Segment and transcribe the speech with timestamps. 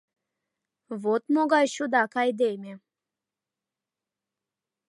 [1.03, 2.73] Вот могай чудак айдеме.